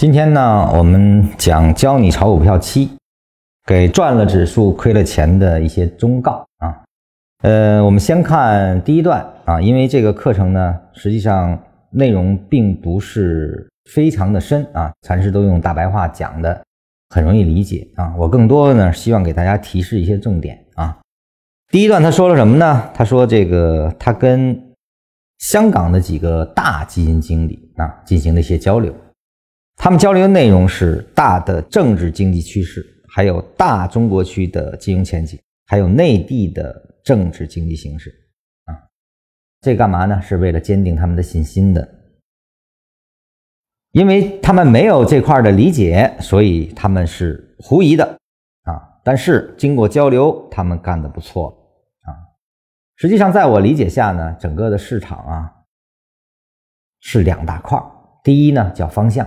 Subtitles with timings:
[0.00, 2.88] 今天呢，我们讲教你炒股票七，
[3.66, 6.74] 给赚了指数亏了钱的一些忠告啊。
[7.42, 16.64] 呃，我们先看第一段啊，因为这个课程呢，实际上内容并不是非常的深啊，禅师都用大白话讲的，
[17.10, 18.14] 很容易理解啊。
[18.16, 20.96] 我更多的呢，希望给大家提示一些重点啊。
[21.70, 22.90] 第一段他说了什么呢？
[22.94, 24.58] 他说这个他跟
[25.40, 28.94] 香港的几个大基金经理啊进行了一些交流。
[29.82, 38.10] 他们交流的内容是大的政治经济趋势，还有大中国区的金融前景，还有内地的政治经济形势
[38.66, 38.76] 啊。
[39.62, 40.20] 这干嘛呢？
[40.20, 41.88] 是为了坚定他们的信心的，
[43.92, 48.04] 因为他们没有这块的理解，所以他们是狐疑的
[48.64, 49.00] 啊。
[49.02, 51.48] 但是经过交流，他们干的不错
[52.02, 52.12] 啊。
[52.96, 55.50] 实际上，在我理解下呢，整个的市场啊
[57.00, 57.82] 是两大块
[58.22, 59.26] 第一呢叫方向。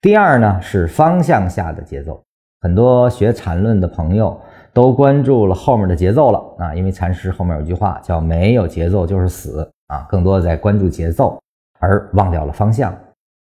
[0.00, 2.22] 第二呢是方向下的节奏，
[2.60, 4.40] 很多学禅论的朋友
[4.72, 11.36] 都关注了后面的节奏了啊，因为禅师后面有句话叫“没有节奏就是死”啊，更多的在关注节奏，
[11.80, 12.96] 而忘掉了方向。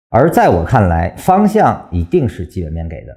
[0.09, 3.13] 而在我看来，方向一定是基本面给的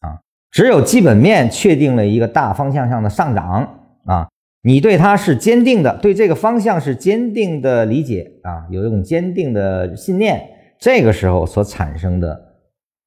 [0.00, 0.18] 啊，
[0.50, 3.68] 只有基本面确定了一个大方向上的上涨
[4.06, 4.26] 啊，
[4.62, 10.42] 你对它是坚定的，对这个方向是坚定的理解啊，有一种坚定的信念，
[10.78, 12.53] 这个时候所产生的。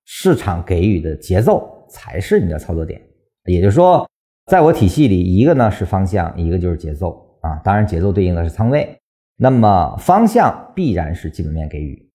[0.10, 3.00] 市场给予的节奏才是你的操作点，
[3.44, 4.10] 也就是说，
[4.46, 7.58] 在我体系里，一个呢是方向，一个就是节奏啊。
[7.58, 8.98] 当然，节奏对应的是仓位，
[9.36, 12.10] 那么方向必然是基本面给予，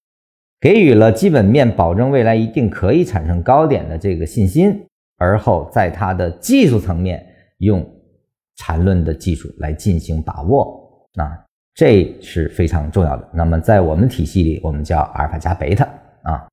[0.59, 4.87] 给予了基本面，保证未来一定可以产生高点的这个信心，
[5.19, 7.23] 而后在它的技术层面
[7.59, 7.87] 用
[8.57, 13.29] 缠论的技术来进行把握啊，这是非常重要的。
[13.35, 15.85] 那么在我们体系里，我们叫阿尔法加贝塔
[16.23, 16.49] 啊。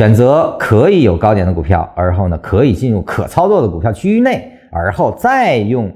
[0.00, 5.94] 选择可以有高点的股票，而后呢可以进入可操作的股票区域内，而后再用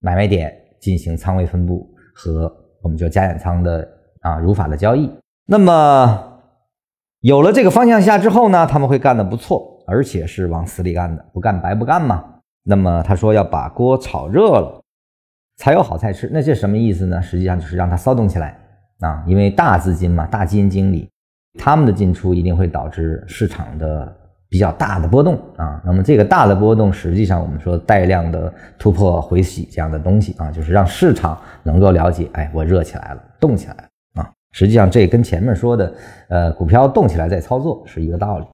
[0.00, 2.52] 买卖点进行仓位分布和
[2.82, 3.88] 我们就加减仓的
[4.22, 5.08] 啊如法的交易。
[5.46, 6.40] 那么
[7.20, 12.24] 有了这个方向下之后呢，他们会干得不错，而且是往死里干的，不干白不干嘛。
[12.64, 14.82] 那么他说要把锅炒热了
[15.58, 17.22] 才有好菜吃，那这什么意思呢？
[17.22, 18.58] 实际上就是让它骚动起来
[18.98, 21.08] 啊，因为大资金嘛，大基金经理。
[21.58, 24.12] 他们的进出一定会导致市场的
[24.48, 34.30] 比较大的波动啊，那么这个大的波动，实际上我们说带量的突破回洗这样的东西啊，就是让市场能够了解，哎，我热起来了，动起来了啊。
[34.52, 35.92] 实际上这跟前面说的，
[36.28, 38.46] 呃，股票动起来再操作是一个道理。